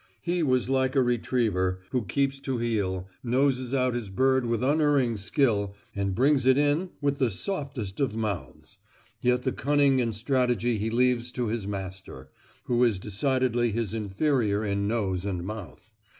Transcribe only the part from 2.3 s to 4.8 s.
to heel, noses out his bird with